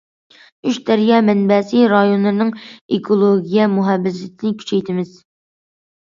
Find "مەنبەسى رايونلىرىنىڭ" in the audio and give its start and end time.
1.25-2.49